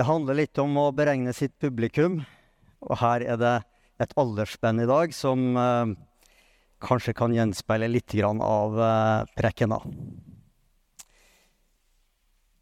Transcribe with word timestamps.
Det 0.00 0.06
handler 0.08 0.38
litt 0.38 0.56
om 0.56 0.78
å 0.80 0.86
beregne 0.96 1.34
sitt 1.36 1.58
publikum. 1.60 2.22
Og 2.88 2.96
her 3.02 3.20
er 3.20 3.36
det 3.36 3.56
et 4.00 4.14
aldersspenn 4.16 4.80
i 4.80 4.86
dag 4.88 5.12
som 5.12 5.42
eh, 5.60 5.92
kanskje 6.80 7.12
kan 7.18 7.34
gjenspeile 7.36 7.90
litt 7.90 8.14
av 8.24 8.80
eh, 8.80 9.28
prekena. 9.36 9.76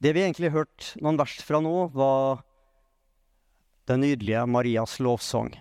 Det 0.03 0.17
vi 0.17 0.25
egentlig 0.25 0.51
hørte 0.51 0.99
noen 0.99 1.23
vers 1.23 1.39
fra 1.47 1.63
nå, 1.63 1.77
var 1.95 2.43
den 3.87 4.03
nydelige 4.03 4.43
Marias 4.51 4.99
lovsang. 4.99 5.55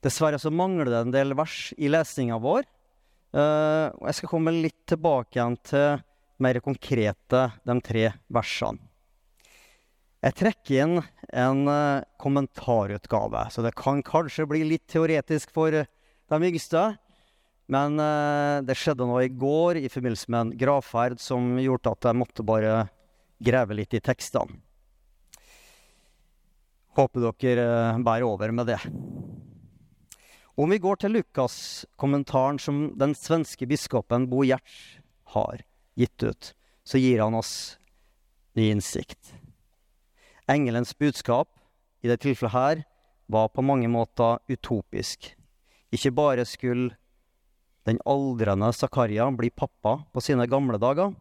Dessverre 0.00 0.40
så 0.40 0.48
mangler 0.48 0.88
det 0.88 1.04
en 1.04 1.12
del 1.12 1.36
vers 1.36 1.74
i 1.76 1.92
lesninga 1.92 2.40
vår. 2.40 2.64
Eh, 3.36 3.86
og 4.00 4.06
jeg 4.08 4.22
skal 4.22 4.32
komme 4.32 4.56
litt 4.56 4.86
tilbake 4.88 5.36
igjen 5.36 5.60
til 5.60 6.06
mer 6.40 6.64
konkrete 6.64 7.50
de 7.68 7.82
tre 7.84 8.14
versene. 8.32 8.89
Jeg 10.20 10.36
trekker 10.36 10.82
inn 10.84 10.98
en 11.32 11.60
uh, 11.64 12.04
kommentarutgave, 12.20 13.46
så 13.48 13.64
det 13.64 13.72
kan 13.78 14.02
kanskje 14.04 14.44
bli 14.50 14.66
litt 14.68 14.84
teoretisk 14.90 15.52
for 15.56 15.72
de 15.72 16.40
yngste. 16.50 16.82
Men 17.72 17.96
uh, 17.96 18.60
det 18.66 18.76
skjedde 18.76 19.06
noe 19.08 19.24
i 19.24 19.32
går 19.32 19.80
i 19.80 19.88
forbindelse 19.88 20.28
med 20.28 20.40
en 20.42 20.52
gravferd 20.60 21.22
som 21.24 21.54
gjorde 21.62 21.94
at 21.94 22.10
jeg 22.10 22.20
måtte 22.20 22.44
bare 22.44 22.74
grave 23.40 23.78
litt 23.78 23.96
i 23.96 24.02
tekstene. 24.04 24.60
Håper 26.98 27.30
dere 27.40 27.66
bærer 28.04 28.26
over 28.26 28.52
med 28.52 28.68
det. 28.68 28.80
Om 30.60 30.74
vi 30.74 30.82
går 30.82 31.00
til 31.00 31.14
Lukas-kommentaren 31.16 32.58
som 32.60 32.90
den 32.98 33.14
svenske 33.16 33.64
biskopen 33.70 34.26
Bo 34.28 34.42
Giertz 34.44 34.98
har 35.32 35.62
gitt 35.96 36.26
ut, 36.26 36.50
så 36.84 37.00
gir 37.00 37.22
han 37.22 37.38
oss 37.38 37.78
ny 38.58 38.68
innsikt. 38.74 39.39
Engelens 40.50 40.90
budskap 40.98 41.48
i 42.02 42.10
det 42.10 42.20
tilfellet 42.24 42.54
her 42.54 42.82
var 43.30 43.52
på 43.54 43.62
mange 43.62 43.88
måter 43.88 44.40
utopisk. 44.50 45.30
Ikke 45.94 46.10
bare 46.10 46.44
skulle 46.48 46.96
den 47.86 48.00
aldrende 48.06 48.72
Zakaria 48.74 49.28
bli 49.30 49.50
pappa 49.50 50.00
på 50.12 50.22
sine 50.24 50.46
gamle 50.50 50.78
dager. 50.78 51.14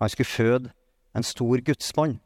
Han 0.00 0.08
skulle 0.08 0.32
føde 0.32 0.72
en 1.16 1.26
stor 1.26 1.60
gudsmann. 1.64 2.18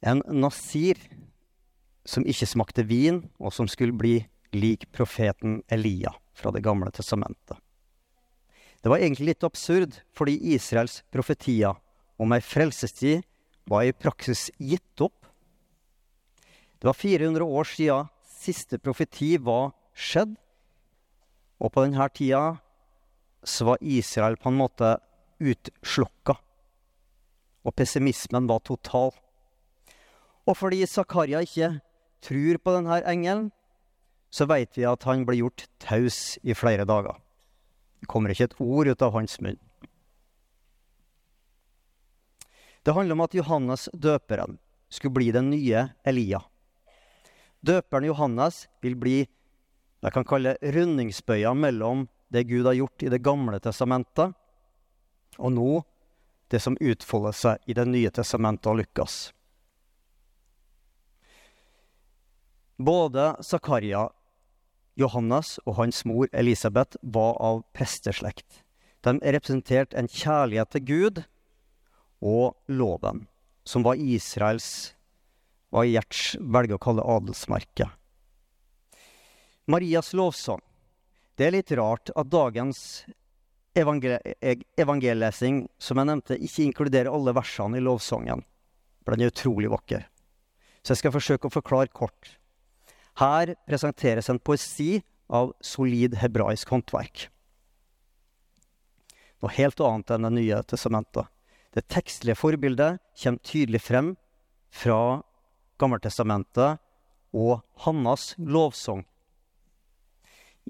En 0.00 0.22
nasir 0.32 0.96
som 2.08 2.24
ikke 2.24 2.48
smakte 2.48 2.86
vin, 2.88 3.26
og 3.38 3.52
som 3.52 3.68
skulle 3.68 3.92
bli 3.92 4.14
lik 4.56 4.88
profeten 4.96 5.60
Elia 5.68 6.14
fra 6.34 6.50
Det 6.50 6.62
gamle 6.64 6.90
testamentet. 6.90 7.58
Det 8.80 8.88
var 8.88 8.98
egentlig 8.98 9.34
litt 9.34 9.44
absurd, 9.44 10.00
fordi 10.16 10.38
Israels 10.54 11.02
profetier 11.12 11.76
om 12.20 12.34
ei 12.36 12.42
frelsestid 12.44 13.24
var 13.70 13.86
i 13.86 13.96
praksis 13.96 14.48
gitt 14.58 15.00
opp. 15.00 15.26
Det 16.80 16.88
var 16.88 16.96
400 16.96 17.44
år 17.44 17.68
sia 17.68 18.00
siste 18.40 18.80
profeti 18.80 19.34
var 19.40 19.72
skjedd, 19.96 20.34
og 21.60 21.72
på 21.72 21.84
denne 21.84 22.06
tida 22.16 22.42
så 23.44 23.72
var 23.72 23.84
Israel 23.84 24.36
på 24.40 24.52
en 24.52 24.60
måte 24.60 24.94
utslokka. 25.40 26.36
Og 27.64 27.76
pessimismen 27.76 28.48
var 28.48 28.62
total. 28.64 29.12
Og 30.48 30.56
fordi 30.56 30.86
Zakaria 30.88 31.42
ikke 31.44 31.74
tror 32.24 32.60
på 32.64 32.76
denne 32.76 33.00
engelen, 33.08 33.50
så 34.32 34.46
veit 34.48 34.76
vi 34.78 34.86
at 34.88 35.04
han 35.08 35.26
blir 35.28 35.42
gjort 35.42 35.66
taus 35.82 36.38
i 36.40 36.56
flere 36.56 36.86
dager. 36.88 37.18
Det 38.00 38.08
kommer 38.08 38.32
ikke 38.32 38.48
et 38.48 38.60
ord 38.62 38.88
ut 38.88 39.02
av 39.04 39.12
hans 39.16 39.36
munn. 39.44 39.60
Det 42.82 42.94
handler 42.96 43.12
om 43.12 43.24
at 43.26 43.34
Johannes 43.34 43.88
døperen 43.92 44.58
skulle 44.88 45.14
bli 45.14 45.30
den 45.32 45.50
nye 45.50 45.88
Elia. 46.04 46.40
Døperen 47.60 48.08
Johannes 48.08 48.64
vil 48.80 48.96
bli 48.96 49.18
jeg 50.00 50.14
kan 50.14 50.24
kalle 50.24 50.56
rundingsbøya 50.62 51.52
mellom 51.52 52.06
det 52.32 52.46
Gud 52.48 52.64
har 52.64 52.78
gjort 52.78 53.02
i 53.02 53.10
Det 53.12 53.20
gamle 53.20 53.58
testamentet, 53.60 54.32
og 55.36 55.52
nå 55.52 55.82
det 56.50 56.60
som 56.64 56.78
utfolder 56.80 57.36
seg 57.36 57.68
i 57.68 57.76
Det 57.76 57.84
nye 57.84 58.10
testamentet 58.10 58.70
av 58.70 58.78
Lukas. 58.80 59.18
Både 62.80 63.34
Zakaria, 63.44 64.08
Johannes 64.96 65.58
og 65.66 65.76
hans 65.76 66.04
mor 66.08 66.32
Elisabeth 66.32 66.96
var 67.02 67.36
av 67.36 67.60
presteslekt. 67.76 68.64
De 69.04 69.18
representerte 69.20 69.96
en 69.96 70.08
kjærlighet 70.08 70.72
til 70.72 70.86
Gud 70.88 71.22
og 72.20 72.56
loven, 72.68 73.26
som 73.64 73.84
var 73.86 74.00
Israels 74.00 74.92
hva 75.70 75.84
Gjerts 75.86 76.34
velger 76.40 76.76
å 76.76 76.82
kalle 76.82 77.06
adelsmerket. 77.06 77.88
Marias 79.70 80.12
lovsang. 80.18 80.62
Det 81.38 81.46
er 81.46 81.54
litt 81.54 81.70
rart 81.78 82.10
at 82.18 82.30
dagens 82.30 83.04
evangellesing, 83.78 85.62
som 85.78 86.00
jeg 86.00 86.08
nevnte, 86.10 86.36
ikke 86.36 86.66
inkluderer 86.66 87.12
alle 87.14 87.34
versene 87.36 87.78
i 87.78 87.84
lovsangen. 87.84 88.42
For 89.04 89.14
den 89.14 89.24
er 89.24 89.32
utrolig 89.32 89.70
vakker. 89.70 90.04
Så 90.82 90.94
jeg 90.94 91.04
skal 91.04 91.14
forsøke 91.14 91.48
å 91.48 91.54
forklare 91.54 91.92
kort. 91.94 92.34
Her 93.20 93.54
presenteres 93.68 94.30
en 94.32 94.42
poesi 94.42 95.00
av 95.30 95.54
solid 95.62 96.18
hebraisk 96.18 96.72
håndverk. 96.74 97.28
Noe 99.40 99.54
helt 99.56 99.80
annet 99.80 100.10
enn 100.12 100.26
Det 100.26 100.32
nye 100.36 100.62
testamentet. 100.68 101.30
Det 101.74 101.86
tekstlige 101.88 102.34
forbildet 102.34 102.98
kommer 103.14 103.38
tydelig 103.46 103.80
frem 103.84 104.14
fra 104.74 105.22
Gammeltestamentet 105.78 106.80
og 107.32 107.60
Hannas 107.84 108.34
lovsang. 108.38 109.04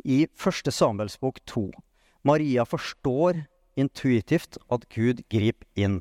I 0.05 0.27
første 0.37 0.71
Samuels 0.71 1.16
bok 1.19 1.41
to. 1.47 1.71
Maria 2.22 2.65
forstår 2.69 3.47
intuitivt 3.81 4.59
at 4.71 4.87
Gud 4.93 5.25
griper 5.33 5.66
inn. 5.75 6.00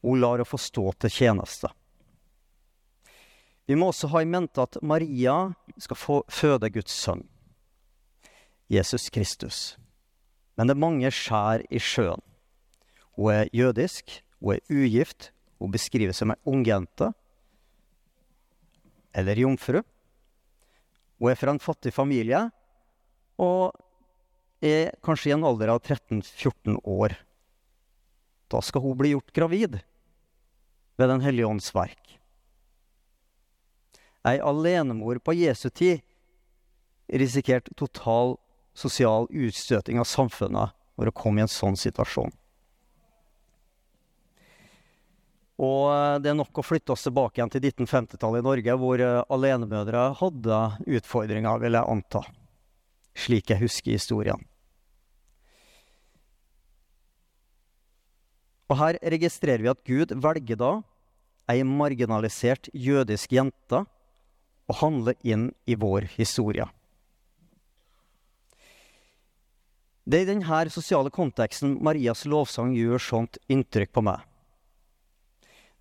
Hun 0.00 0.20
lar 0.20 0.38
henne 0.38 0.48
få 0.48 0.60
stå 0.60 0.90
til 1.00 1.12
tjeneste. 1.12 1.68
Vi 3.64 3.76
må 3.76 3.88
også 3.92 4.10
ha 4.12 4.20
i 4.20 4.28
mente 4.28 4.60
at 4.60 4.76
Maria 4.82 5.54
skal 5.80 5.96
få 5.96 6.18
føde 6.28 6.68
Guds 6.72 6.92
sønn, 6.92 7.24
Jesus 8.68 9.08
Kristus. 9.08 9.78
Men 10.56 10.68
det 10.68 10.76
er 10.76 10.84
mange 10.84 11.12
skjær 11.12 11.64
i 11.72 11.80
sjøen. 11.80 12.20
Hun 13.14 13.30
er 13.32 13.50
jødisk, 13.54 14.20
hun 14.40 14.56
er 14.56 14.64
ugift, 14.70 15.30
hun 15.58 15.72
beskrives 15.74 16.18
som 16.18 16.32
ei 16.34 16.40
ungjente 16.50 17.12
eller 19.14 19.38
jomfru. 19.38 19.82
Hun 21.22 21.30
er 21.30 21.38
fra 21.38 21.54
en 21.54 21.62
fattig 21.62 21.94
familie 21.94 22.42
og 23.40 23.74
er 24.64 24.94
kanskje 25.04 25.30
i 25.30 25.36
en 25.36 25.46
alder 25.46 25.74
av 25.74 25.82
13-14 25.82 26.80
år. 26.82 27.14
Da 28.50 28.60
skal 28.62 28.84
hun 28.84 28.98
bli 28.98 29.14
gjort 29.14 29.34
gravid 29.34 29.80
ved 30.98 31.10
Den 31.10 31.24
hellige 31.24 31.46
ånds 31.46 31.72
verk. 31.74 32.18
Ei 34.24 34.38
alenemor 34.40 35.18
på 35.20 35.34
Jesu 35.36 35.68
tid 35.70 36.00
risikerte 37.08 37.74
total 37.76 38.38
sosial 38.74 39.28
utstøting 39.28 39.98
av 40.00 40.08
samfunnet 40.08 40.72
når 40.96 41.10
hun 41.10 41.18
kom 41.18 41.38
i 41.38 41.44
en 41.44 41.50
sånn 41.50 41.76
situasjon. 41.76 42.32
Og 45.62 45.90
eh, 45.92 46.16
det 46.22 46.32
er 46.32 46.38
nok 46.38 46.58
å 46.58 46.64
flytte 46.66 46.94
oss 46.94 47.06
tilbake 47.06 47.38
igjen 47.38 47.52
til 47.52 47.62
1950-tallet 47.68 48.42
i 48.42 48.46
Norge, 48.48 48.78
hvor 48.80 49.02
eh, 49.02 49.20
alenemødre 49.36 50.08
hadde 50.18 50.62
utfordringer, 50.98 51.62
vil 51.62 51.78
jeg 51.78 51.90
anta. 51.94 52.24
Slik 53.14 53.52
jeg 53.52 53.62
husker 53.62 53.94
historien. 53.94 54.42
Og 58.72 58.80
her 58.80 58.98
registrerer 59.14 59.62
vi 59.62 59.70
at 59.70 59.82
Gud 59.86 60.14
velger 60.24 60.58
da 60.58 60.72
ei 61.52 61.60
marginalisert 61.68 62.70
jødisk 62.72 63.36
jente 63.36 63.84
å 64.64 64.76
handle 64.80 65.12
inn 65.22 65.50
i 65.68 65.76
vår 65.76 66.08
historie. 66.16 66.66
Det 70.04 70.18
er 70.18 70.26
i 70.26 70.32
denne 70.34 70.64
sosiale 70.72 71.12
konteksten 71.12 71.78
Marias 71.84 72.24
lovsang 72.28 72.74
gjør 72.76 73.00
sånt 73.00 73.38
inntrykk 73.52 73.92
på 73.94 74.02
meg. 74.04 74.24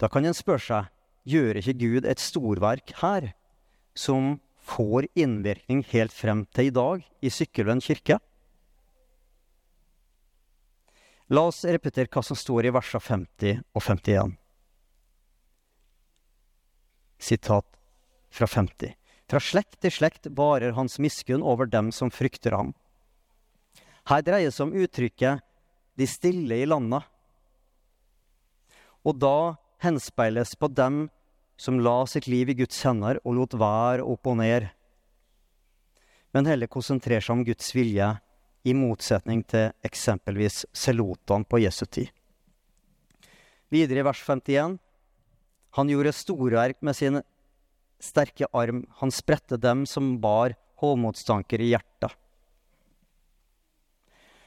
Da 0.02 0.10
kan 0.10 0.26
en 0.26 0.36
spørre 0.36 0.64
seg 0.64 0.92
gjør 1.30 1.60
ikke 1.62 1.78
Gud 1.80 2.08
et 2.10 2.20
storverk 2.22 2.96
her, 3.00 3.32
som 3.96 4.40
får 4.64 5.08
innvirkning 5.20 5.84
helt 5.92 6.14
frem 6.16 6.46
til 6.56 6.70
i 6.70 6.76
dag 6.76 7.04
i 7.22 7.32
Sykkylven 7.32 7.84
kirke? 7.84 8.20
La 11.34 11.46
oss 11.50 11.64
repetere 11.66 12.12
hva 12.12 12.24
som 12.26 12.38
står 12.38 12.68
i 12.68 12.74
versene 12.74 13.04
50 13.04 13.62
og 13.74 13.86
51. 13.86 14.36
Sitat 17.24 17.68
fra 18.34 18.50
50. 18.50 18.94
Fra 19.32 19.40
slekt 19.40 19.80
til 19.82 19.94
slekt 19.96 20.28
varer 20.36 20.76
hans 20.78 21.00
miskunn 21.00 21.46
over 21.46 21.70
dem 21.70 21.92
som 21.96 22.12
frykter 22.12 22.58
ham. 22.58 22.74
Her 24.12 24.22
dreier 24.26 24.52
det 24.52 24.56
seg 24.58 24.68
om 24.68 24.76
uttrykket 24.76 25.42
'de 25.96 26.08
stille 26.08 26.56
i 26.60 26.68
landet'. 26.68 27.08
Og 29.08 29.16
da 29.20 29.56
henspeiles 29.84 30.56
på 30.56 30.70
dem 30.72 31.08
som 31.60 31.80
la 31.84 32.04
sitt 32.10 32.28
liv 32.32 32.50
i 32.50 32.58
Guds 32.64 32.80
hender 32.88 33.20
og 33.24 33.38
lot 33.38 33.58
være 33.60 34.06
opp 34.08 34.32
og 34.32 34.40
ned, 34.40 34.70
men 36.34 36.50
heller 36.50 36.72
konsentrerer 36.72 37.22
seg 37.22 37.38
om 37.38 37.46
Guds 37.46 37.70
vilje, 37.76 38.10
i 38.64 38.72
motsetning 38.72 39.42
til 39.44 39.74
eksempelvis 39.84 40.64
selotene 40.72 41.44
på 41.44 41.60
Jesu 41.60 41.84
tid. 41.84 42.08
Videre 43.74 44.00
i 44.00 44.06
vers 44.08 44.22
51. 44.24 44.78
Han 45.76 45.90
gjorde 45.92 46.14
storverk 46.16 46.80
med 46.80 46.96
sin 46.96 47.20
sterke 48.04 48.48
arm. 48.56 48.86
Han 49.02 49.12
spredte 49.12 49.60
dem 49.60 49.84
som 49.90 50.16
bar 50.24 50.56
hovmodstanker 50.80 51.60
i 51.60 51.74
hjertet. 51.74 52.16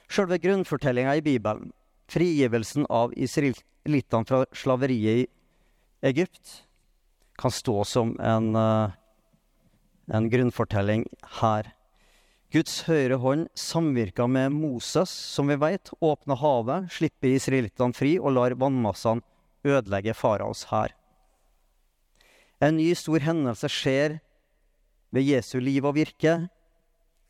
Sjølve 0.06 0.38
grunnfortellinga 0.38 1.16
i 1.18 1.24
Bibelen, 1.24 1.72
frigivelsen 2.10 2.86
av 2.90 3.14
israelittene 3.16 4.28
fra 4.28 4.44
slaveriet 4.54 5.24
i 5.24 5.28
Egypt, 6.06 6.62
kan 7.36 7.52
stå 7.52 7.84
som 7.84 8.14
en, 8.20 8.56
eh, 8.56 8.90
en 10.12 10.30
grunnfortelling 10.30 11.06
her. 11.40 11.72
Guds 12.50 12.82
høyre 12.86 13.18
hånd 13.18 13.48
samvirka 13.54 14.28
med 14.30 14.52
Moses, 14.52 15.10
som 15.10 15.48
vi 15.48 15.56
veit, 15.56 15.90
åpner 16.00 16.36
havet, 16.36 16.90
slipper 16.90 17.34
israelittene 17.34 17.94
fri 17.94 18.18
og 18.18 18.32
lar 18.32 18.54
vannmassene 18.54 19.22
ødelegge 19.66 20.14
faraos 20.14 20.64
hær. 20.70 20.94
En 22.60 22.78
ny 22.78 22.94
stor 22.94 23.18
hendelse 23.20 23.68
skjer 23.68 24.20
ved 25.12 25.26
Jesu 25.26 25.58
liv 25.60 25.84
og 25.84 25.96
virke, 25.98 26.48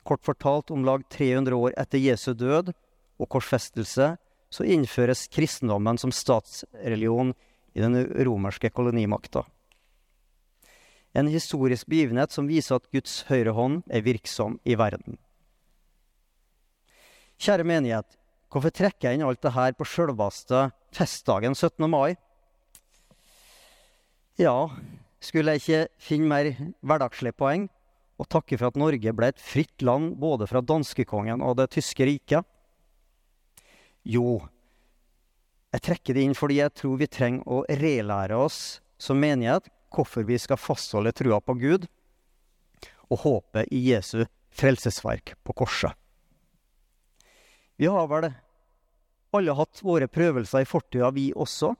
Kort 0.06 0.22
fortalt, 0.22 0.70
om 0.70 0.84
lag 0.86 1.02
300 1.10 1.56
år 1.56 1.72
etter 1.74 1.98
Jesu 1.98 2.30
død 2.38 2.70
og 3.18 3.28
korsfestelse, 3.32 4.12
så 4.50 4.64
innføres 4.64 5.26
kristendommen 5.32 5.98
som 5.98 6.12
statsreligion 6.14 7.34
i 7.76 7.82
den 7.82 7.98
romerske 8.24 8.70
kolonimakta. 8.70 9.44
En 11.16 11.28
historisk 11.32 11.88
begivenhet 11.88 12.32
som 12.32 12.48
viser 12.48 12.76
at 12.76 12.88
Guds 12.92 13.22
høyre 13.30 13.54
hånd 13.56 13.82
er 13.88 14.04
virksom 14.04 14.58
i 14.68 14.76
verden. 14.76 15.16
Kjære 17.40 17.66
menighet, 17.68 18.16
hvorfor 18.52 18.72
trekker 18.72 19.10
jeg 19.10 19.18
inn 19.18 19.26
alt 19.26 19.42
dette 19.44 19.66
på 19.76 19.88
sjølveste 19.88 20.68
festdagen 20.96 21.56
17. 21.56 21.84
mai? 21.92 22.16
Ja, 24.40 24.68
skulle 25.20 25.56
jeg 25.56 25.64
ikke 25.64 26.00
finne 26.00 26.28
mer 26.28 26.50
hverdagslige 26.84 27.36
poeng, 27.36 27.68
og 28.16 28.28
takke 28.32 28.56
for 28.56 28.70
at 28.70 28.78
Norge 28.80 29.12
ble 29.12 29.28
et 29.32 29.40
fritt 29.40 29.84
land 29.84 30.14
både 30.20 30.48
fra 30.48 30.62
danskekongen 30.64 31.44
og 31.44 31.58
det 31.60 31.70
tyske 31.76 32.08
riket? 32.08 32.44
Jo, 34.06 34.38
jeg 35.74 35.82
trekker 35.82 36.14
det 36.14 36.22
inn 36.22 36.36
fordi 36.38 36.60
jeg 36.60 36.74
tror 36.78 36.98
vi 37.00 37.08
trenger 37.10 37.48
å 37.50 37.64
relære 37.66 38.36
oss 38.38 38.78
som 39.02 39.18
menighet 39.18 39.66
hvorfor 39.92 40.26
vi 40.28 40.38
skal 40.38 40.60
fastholde 40.60 41.12
trua 41.16 41.40
på 41.42 41.56
Gud 41.58 41.88
og 43.10 43.22
håpet 43.24 43.72
i 43.74 43.80
Jesu 43.88 44.22
frelsesverk 44.56 45.34
på 45.42 45.56
korset. 45.58 45.90
Vi 47.76 47.90
har 47.90 48.06
vel 48.08 48.30
alle 49.36 49.58
hatt 49.58 49.82
våre 49.84 50.08
prøvelser 50.08 50.62
i 50.62 50.68
fortida, 50.70 51.10
vi 51.10 51.28
også, 51.34 51.74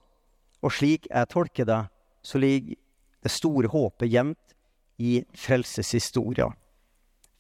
og 0.61 0.75
slik 0.75 1.06
jeg 1.08 1.31
tolker 1.32 1.69
det, 1.69 1.81
så 2.26 2.43
ligger 2.43 2.76
det 3.22 3.32
store 3.32 3.70
håpet 3.72 4.12
gjemt 4.12 4.56
i 4.99 5.20
frelseshistoria 5.31 6.50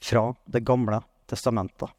fra 0.06 0.28
Det 0.46 0.62
gamle 0.64 1.02
testamentet. 1.26 1.90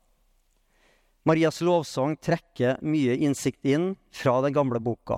Marias 1.27 1.59
lovsang 1.59 2.15
trekker 2.23 2.77
mye 2.87 3.17
innsikt 3.19 3.65
inn 3.67 3.95
fra 4.15 4.37
den 4.45 4.53
gamle 4.55 4.79
boka. 4.79 5.17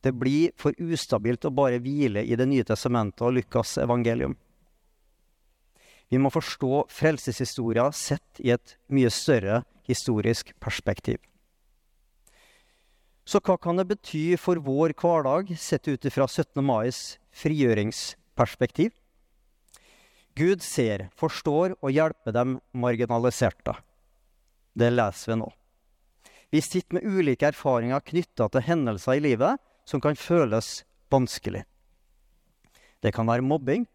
Det 0.00 0.14
blir 0.16 0.54
for 0.56 0.72
ustabilt 0.80 1.44
å 1.44 1.52
bare 1.52 1.82
hvile 1.84 2.22
i 2.24 2.36
Det 2.38 2.46
nye 2.48 2.64
testamentet 2.64 3.24
og 3.26 3.34
Lukas 3.36 3.76
evangelium. 3.82 4.36
Vi 6.08 6.18
må 6.22 6.30
forstå 6.30 6.86
frelseshistoria 6.88 7.90
sett 7.92 8.40
i 8.40 8.52
et 8.54 8.76
mye 8.88 9.10
større 9.10 9.64
historisk 9.88 10.54
perspektiv. 10.62 11.18
Så 13.26 13.42
hva 13.42 13.56
kan 13.58 13.76
det 13.76 13.88
bety 13.90 14.36
for 14.38 14.56
vår 14.62 14.94
hverdag 14.94 15.50
sett 15.58 15.88
ut 15.90 16.06
fra 16.14 16.28
17. 16.30 16.62
mais 16.62 17.18
frigjøringsperspektiv? 17.34 18.94
Gud 20.36 20.62
ser, 20.62 21.10
forstår 21.18 21.74
og 21.82 21.90
hjelper 21.90 22.32
dem 22.32 22.60
marginaliserte. 22.72 23.74
Det 24.76 24.90
leser 24.92 25.32
vi 25.32 25.38
nå. 25.40 25.48
Vi 26.52 26.60
sitter 26.62 26.98
med 26.98 27.06
ulike 27.08 27.48
erfaringer 27.48 28.04
knytta 28.04 28.48
til 28.52 28.64
hendelser 28.68 29.16
i 29.16 29.24
livet 29.24 29.62
som 29.88 30.02
kan 30.02 30.18
føles 30.18 30.84
vanskelig. 31.12 31.64
Det 33.02 33.12
kan 33.14 33.28
være 33.28 33.44
mobbing, 33.44 33.86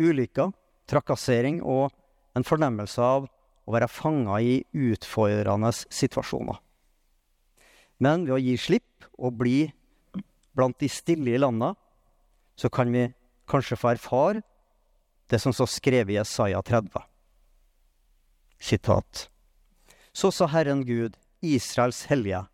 ulykker, 0.00 0.52
trakassering 0.88 1.60
og 1.62 1.92
en 2.36 2.46
fornemmelse 2.46 3.02
av 3.02 3.28
å 3.62 3.74
være 3.74 3.90
fanga 3.90 4.40
i 4.42 4.60
utfordrende 4.72 5.70
situasjoner. 5.72 6.58
Men 8.02 8.26
ved 8.26 8.36
å 8.36 8.42
gi 8.42 8.56
slipp 8.58 9.06
og 9.18 9.36
bli 9.38 9.58
blant 10.56 10.78
de 10.82 10.88
stille 10.90 11.34
i 11.34 11.40
landa, 11.40 11.72
så 12.58 12.68
kan 12.72 12.90
vi 12.92 13.06
kanskje 13.48 13.78
få 13.78 13.92
erfare 13.94 14.42
det 15.30 15.40
som 15.40 15.54
står 15.54 15.70
skrevet 15.70 16.14
i 16.14 16.18
Jesaja 16.18 16.60
30. 16.66 17.04
Sitat. 18.62 19.31
Så 20.12 20.30
sa 20.30 20.46
Herren 20.52 20.84
Gud, 20.84 21.16
Israels 21.40 22.04
hellige, 22.10 22.44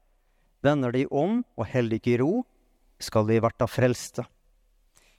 vender 0.63 0.95
de 0.95 1.07
om 1.11 1.43
og 1.59 1.67
heller 1.67 1.99
ikke 1.99 2.15
i 2.15 2.21
ro, 2.21 2.45
skal 3.03 3.27
de 3.29 3.41
verta 3.43 3.67
frelste. 3.71 4.25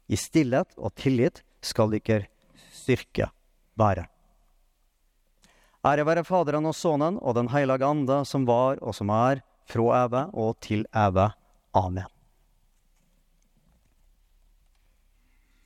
I 0.09 0.17
stillhet 0.17 0.71
og 0.77 0.95
tillit 0.97 1.43
skal 1.61 1.93
ikke 1.95 2.23
styrke 2.73 3.29
være. 3.79 4.07
Ære 5.85 6.03
være 6.07 6.25
Faderen 6.27 6.67
og 6.67 6.75
Sønnen 6.75 7.19
og 7.21 7.35
Den 7.35 7.51
hellige 7.51 7.85
ande, 7.87 8.23
som 8.25 8.47
var 8.47 8.81
og 8.83 8.95
som 8.95 9.11
er, 9.15 9.43
fra 9.69 10.05
evig 10.05 10.25
og 10.33 10.57
til 10.59 10.87
evig. 10.91 11.29
Amen. 11.73 12.18